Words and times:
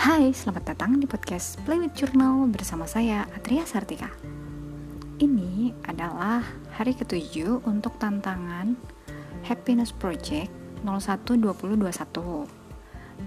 Hai, 0.00 0.32
selamat 0.32 0.72
datang 0.72 0.96
di 0.96 1.04
podcast 1.04 1.60
Play 1.68 1.76
with 1.76 1.92
Journal 1.92 2.48
bersama 2.48 2.88
saya 2.88 3.28
Atria 3.36 3.68
Sartika. 3.68 4.08
Ini 5.20 5.76
adalah 5.84 6.40
hari 6.72 6.96
ketujuh 6.96 7.68
untuk 7.68 8.00
tantangan 8.00 8.80
Happiness 9.44 9.92
Project 9.92 10.48
012021. 10.88 11.84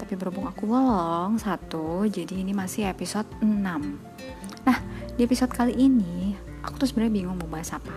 Tapi 0.02 0.12
berhubung 0.18 0.50
aku 0.50 0.66
bolong 0.66 1.38
satu, 1.38 2.10
jadi 2.10 2.42
ini 2.42 2.50
masih 2.50 2.90
episode 2.90 3.30
6. 3.38 3.46
Nah, 4.66 4.78
di 5.14 5.22
episode 5.22 5.54
kali 5.54 5.78
ini 5.78 6.34
aku 6.66 6.82
tuh 6.82 6.90
sebenarnya 6.90 7.22
bingung 7.22 7.38
mau 7.38 7.46
bahas 7.46 7.70
apa. 7.70 7.94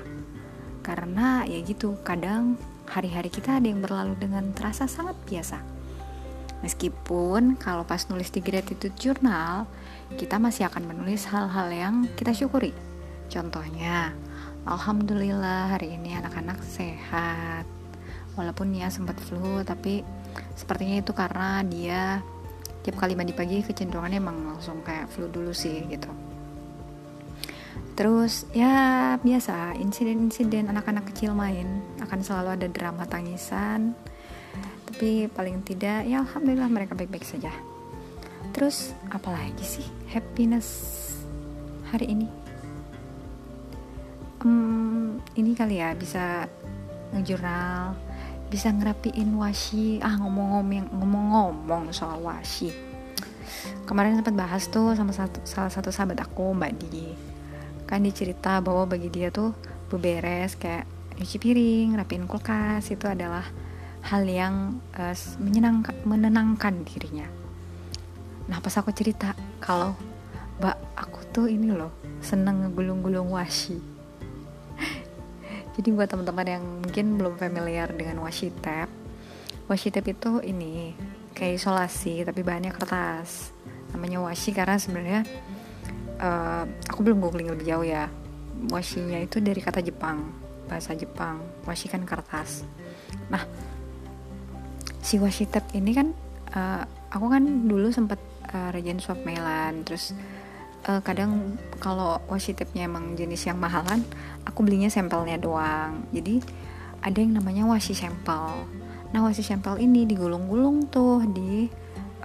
Karena 0.85 1.49
ya 1.49 1.65
gitu, 1.65 1.97
kadang 2.05 2.61
hari-hari 2.85 3.33
kita 3.33 3.57
ada 3.57 3.65
yang 3.65 3.81
berlalu 3.81 4.13
dengan 4.21 4.53
terasa 4.53 4.85
sangat 4.85 5.17
biasa 5.25 5.76
Meskipun 6.65 7.53
kalau 7.61 7.85
pas 7.85 8.01
nulis 8.09 8.33
di 8.33 8.41
gratitude 8.41 8.95
journal, 8.97 9.69
kita 10.17 10.41
masih 10.41 10.65
akan 10.65 10.89
menulis 10.89 11.29
hal-hal 11.29 11.69
yang 11.69 11.95
kita 12.17 12.33
syukuri. 12.33 12.73
Contohnya, 13.29 14.15
Alhamdulillah 14.65 15.71
hari 15.77 15.95
ini 15.95 16.17
anak-anak 16.17 16.59
sehat. 16.65 17.63
Walaupun 18.33 18.73
dia 18.73 18.89
sempat 18.89 19.17
flu, 19.21 19.61
tapi 19.61 20.01
sepertinya 20.57 21.01
itu 21.01 21.11
karena 21.13 21.61
dia 21.65 22.21
tiap 22.87 23.03
kali 23.03 23.19
mandi 23.19 23.35
pagi 23.35 23.59
kecenderungannya 23.59 24.23
emang 24.23 24.37
langsung 24.47 24.79
kayak 24.79 25.11
flu 25.11 25.27
dulu 25.27 25.51
sih 25.51 25.83
gitu. 25.91 26.07
Terus 27.97 28.45
ya 28.53 29.17
biasa 29.17 29.75
insiden-insiden 29.81 30.69
anak-anak 30.69 31.09
kecil 31.11 31.33
main 31.33 31.81
akan 31.97 32.19
selalu 32.21 32.49
ada 32.55 32.67
drama 32.69 33.03
tangisan 33.09 33.97
tapi 34.97 35.29
paling 35.29 35.61
tidak 35.61 36.09
ya 36.09 36.25
alhamdulillah 36.25 36.73
mereka 36.73 36.97
baik-baik 36.97 37.21
saja. 37.21 37.53
Terus 38.49 38.97
apalagi 39.13 39.61
sih 39.61 39.85
happiness 40.09 40.65
hari 41.93 42.17
ini? 42.17 42.25
Um, 44.41 45.21
ini 45.37 45.53
kali 45.53 45.85
ya 45.85 45.93
bisa 45.93 46.49
ngejurnal 47.13 47.93
bisa 48.49 48.73
ngerapiin 48.73 49.37
washi. 49.37 50.01
Ah 50.01 50.17
ngomong-ngomong 50.17 50.89
ngomong-ngomong 50.89 51.93
soal 51.93 52.17
washi. 52.25 52.73
Kemarin 53.85 54.17
sempat 54.17 54.33
bahas 54.33 54.65
tuh 54.65 54.97
sama 54.97 55.13
satu, 55.13 55.45
salah 55.45 55.69
satu 55.69 55.93
sahabat 55.93 56.25
aku 56.25 56.57
mbak 56.57 56.73
Didi. 56.73 57.13
Kan 57.85 58.01
dicerita 58.01 58.65
bahwa 58.65 58.89
bagi 58.89 59.13
dia 59.13 59.29
tuh 59.29 59.53
beberes 59.93 60.57
kayak 60.57 60.89
nyuci 61.21 61.37
piring 61.37 61.93
rapiin 61.93 62.25
kulkas 62.25 62.89
itu 62.89 63.05
adalah 63.05 63.45
hal 64.07 64.23
yang 64.23 64.79
uh, 64.95 65.15
menyenangkan 65.43 65.95
menenangkan 66.07 66.73
dirinya. 66.87 67.27
Nah 68.47 68.57
pas 68.63 68.75
aku 68.79 68.95
cerita 68.95 69.35
kalau 69.59 69.93
mbak 70.57 70.79
aku 70.95 71.19
tuh 71.29 71.45
ini 71.51 71.69
loh 71.75 71.91
seneng 72.23 72.63
ngegulung-gulung 72.65 73.35
washi. 73.35 73.77
Jadi 75.75 75.87
buat 75.91 76.07
teman-teman 76.07 76.47
yang 76.47 76.63
mungkin 76.81 77.19
belum 77.19 77.35
familiar 77.35 77.91
dengan 77.91 78.23
washi 78.23 78.49
tape 78.63 79.07
washi 79.67 79.91
tape 79.91 80.15
itu 80.15 80.39
ini 80.47 80.95
kayak 81.35 81.59
isolasi 81.59 82.23
tapi 82.23 82.41
bahannya 82.41 82.71
kertas. 82.71 83.51
Namanya 83.91 84.23
washi 84.23 84.55
karena 84.55 84.79
sebenarnya 84.79 85.21
uh, 86.23 86.63
aku 86.87 87.03
belum 87.03 87.19
googling 87.19 87.51
lebih 87.51 87.67
jauh 87.67 87.85
ya. 87.85 88.07
Washinya 88.73 89.21
itu 89.21 89.37
dari 89.37 89.61
kata 89.61 89.85
Jepang 89.85 90.33
bahasa 90.65 90.97
Jepang. 90.97 91.43
Washi 91.67 91.91
kan 91.91 92.01
kertas. 92.07 92.65
Nah 93.29 93.43
si 95.07 95.45
tape 95.47 95.71
ini 95.71 95.95
kan 95.95 96.11
uh, 96.51 96.83
aku 97.15 97.31
kan 97.31 97.43
dulu 97.71 97.87
sempat 97.95 98.19
uh, 98.51 98.75
rajin 98.75 98.99
swap 98.99 99.23
mailan 99.23 99.87
terus 99.87 100.11
uh, 100.87 100.99
kadang 100.99 101.55
kalau 101.79 102.19
washi 102.27 102.51
tape-nya 102.51 102.91
emang 102.91 103.15
jenis 103.15 103.47
yang 103.47 103.55
mahalan 103.55 104.03
aku 104.47 104.63
belinya 104.63 104.87
sampelnya 104.87 105.35
doang. 105.39 106.07
Jadi 106.15 106.39
ada 107.03 107.17
yang 107.19 107.35
namanya 107.37 107.67
washi 107.67 107.93
sampel. 107.93 108.67
Nah 109.11 109.19
washi 109.23 109.43
sampel 109.43 109.79
ini 109.79 110.07
digulung-gulung 110.07 110.87
tuh 110.91 111.23
di 111.27 111.67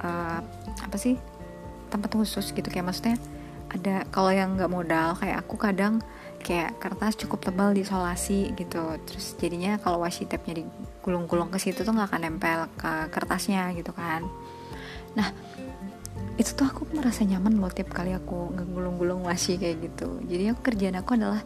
uh, 0.01 0.39
apa 0.79 0.97
sih 0.97 1.19
tempat 1.91 2.15
khusus 2.15 2.55
gitu. 2.55 2.67
Kayak 2.71 2.95
maksudnya 2.95 3.17
ada 3.73 4.05
kalau 4.15 4.31
yang 4.31 4.55
nggak 4.57 4.71
modal 4.71 5.17
kayak 5.17 5.45
aku 5.45 5.57
kadang 5.57 6.01
kayak 6.43 6.83
kertas 6.83 7.15
cukup 7.17 7.41
tebal 7.47 7.71
diisolasi 7.73 8.53
gitu. 8.59 8.99
Terus 9.07 9.39
jadinya 9.39 9.79
kalau 9.79 10.03
washi 10.03 10.27
tape-nya 10.27 10.61
digulung-gulung 10.67 11.49
ke 11.55 11.59
situ 11.63 11.87
tuh 11.87 11.95
nggak 11.95 12.11
akan 12.11 12.23
nempel 12.27 12.67
ke 12.75 13.09
kertasnya 13.15 13.71
gitu 13.79 13.95
kan. 13.95 14.27
Nah 15.15 15.31
itu 16.41 16.51
tuh 16.57 16.67
aku 16.67 16.89
merasa 16.97 17.23
nyaman 17.23 17.61
loh 17.61 17.71
tiap 17.71 17.93
kali 17.93 18.17
aku 18.17 18.53
ngegulung-gulung 18.57 19.25
washi 19.25 19.61
kayak 19.61 19.85
gitu. 19.87 20.21
Jadi 20.27 20.51
aku 20.51 20.61
kerjaan 20.65 20.97
aku 20.99 21.15
adalah 21.15 21.43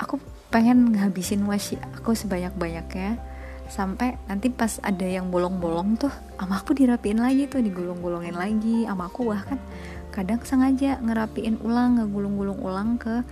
aku 0.00 0.16
pengen 0.48 0.94
ngabisin 0.94 1.42
washi 1.44 1.76
aku 1.98 2.14
sebanyak-banyaknya 2.14 3.18
sampai 3.64 4.20
nanti 4.30 4.52
pas 4.52 4.78
ada 4.84 5.02
yang 5.02 5.32
bolong-bolong 5.32 5.96
tuh 5.98 6.12
sama 6.36 6.60
aku 6.62 6.76
dirapiin 6.76 7.18
lagi 7.18 7.50
tuh 7.50 7.58
digulung-gulungin 7.60 8.38
lagi. 8.38 8.86
Sama 8.86 9.10
aku 9.10 9.34
bahkan 9.34 9.58
kadang 10.14 10.38
sengaja 10.46 11.02
ngerapiin 11.02 11.58
ulang 11.66 11.98
ngegulung-gulung 11.98 12.62
ulang 12.62 12.94
ke 13.02 13.26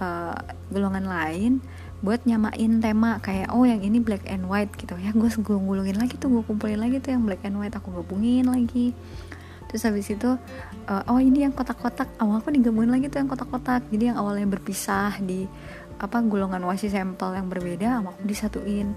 uh, 0.00 0.36
golongan 0.72 1.06
lain 1.08 1.52
buat 2.04 2.28
nyamain 2.28 2.78
tema 2.84 3.16
kayak 3.24 3.48
oh 3.56 3.64
yang 3.64 3.80
ini 3.80 3.98
black 4.04 4.28
and 4.28 4.44
white 4.46 4.70
gitu. 4.76 4.94
Ya 5.00 5.10
gue 5.16 5.28
gulung-gulungin 5.40 5.96
lagi 5.96 6.20
tuh 6.20 6.28
gue 6.28 6.42
kumpulin 6.44 6.76
lagi 6.76 7.00
tuh 7.00 7.16
yang 7.16 7.24
black 7.24 7.42
and 7.48 7.56
white 7.56 7.72
aku 7.72 7.88
gabungin 7.90 8.46
lagi. 8.46 8.92
Terus 9.66 9.82
habis 9.88 10.06
itu 10.12 10.30
uh, 10.86 11.02
oh 11.10 11.18
ini 11.18 11.48
yang 11.48 11.56
kotak-kotak. 11.56 12.06
Awal 12.20 12.44
aku 12.44 12.52
digabungin 12.52 12.92
lagi 12.92 13.08
tuh 13.08 13.18
yang 13.24 13.28
kotak-kotak. 13.32 13.88
Jadi 13.88 14.12
yang 14.12 14.20
awalnya 14.20 14.46
berpisah 14.46 15.16
di 15.24 15.48
apa 15.96 16.20
golongan 16.20 16.60
washi 16.68 16.92
sampel 16.92 17.32
yang 17.32 17.48
berbeda 17.48 17.98
sama 17.98 18.12
aku 18.12 18.22
disatuin. 18.28 18.92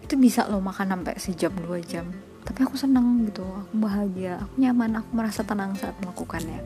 Itu 0.00 0.14
bisa 0.14 0.46
lo 0.46 0.62
makan 0.62 0.94
sampai 0.94 1.14
sejam 1.18 1.52
dua 1.58 1.82
jam. 1.82 2.06
Tapi 2.44 2.60
aku 2.62 2.76
seneng 2.76 3.24
gitu 3.26 3.42
aku 3.42 3.74
bahagia 3.80 4.36
aku 4.36 4.60
nyaman 4.60 5.00
aku 5.00 5.10
merasa 5.16 5.42
tenang 5.42 5.74
saat 5.74 5.96
melakukannya. 5.98 6.60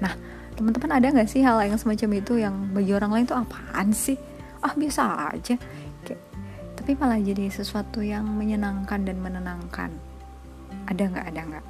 Nah 0.00 0.37
teman-teman 0.58 0.90
ada 0.90 1.06
nggak 1.14 1.30
sih 1.30 1.46
hal 1.46 1.62
yang 1.62 1.78
semacam 1.78 2.18
itu 2.18 2.42
yang 2.42 2.74
bagi 2.74 2.90
orang 2.90 3.14
lain 3.14 3.26
tuh 3.30 3.38
apaan 3.38 3.94
sih? 3.94 4.18
Ah 4.58 4.74
biasa 4.74 5.30
aja. 5.30 5.54
Kayak 6.02 6.20
tapi 6.74 6.98
malah 6.98 7.22
jadi 7.22 7.46
sesuatu 7.46 8.02
yang 8.02 8.26
menyenangkan 8.26 9.06
dan 9.06 9.22
menenangkan. 9.22 9.94
Ada 10.90 11.02
nggak? 11.14 11.24
Ada 11.30 11.40
nggak? 11.46 11.64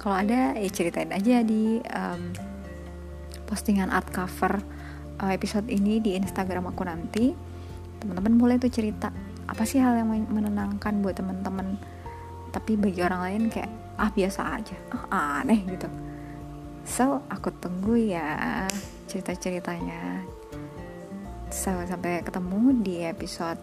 Kalau 0.00 0.16
ada 0.16 0.56
ya 0.56 0.70
ceritain 0.72 1.12
aja 1.12 1.44
di 1.44 1.84
um, 1.84 2.32
postingan 3.44 3.92
art 3.92 4.08
cover 4.08 4.56
uh, 5.20 5.30
episode 5.36 5.68
ini 5.68 6.00
di 6.00 6.16
Instagram 6.16 6.72
aku 6.72 6.88
nanti. 6.88 7.36
Teman-teman 8.00 8.40
boleh 8.40 8.56
tuh 8.56 8.72
cerita 8.72 9.12
apa 9.44 9.68
sih 9.68 9.84
hal 9.84 10.00
yang 10.00 10.08
menenangkan 10.08 11.04
buat 11.04 11.20
teman-teman? 11.20 11.76
Tapi 12.48 12.80
bagi 12.80 13.04
orang 13.04 13.20
lain 13.20 13.42
kayak 13.52 13.68
ah 14.00 14.08
biasa 14.08 14.40
aja. 14.56 14.76
Ah 15.12 15.44
aneh 15.44 15.60
gitu 15.68 16.09
So, 16.86 17.22
aku 17.30 17.50
tunggu 17.58 17.96
ya 17.96 18.66
cerita-ceritanya. 19.10 20.24
So, 21.50 21.74
sampai 21.86 22.22
ketemu 22.22 22.80
di 22.82 23.02
episode 23.02 23.58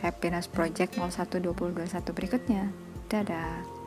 Happiness 0.00 0.48
Project 0.48 0.96
012021 0.96 2.12
berikutnya. 2.12 2.72
Dadah. 3.08 3.79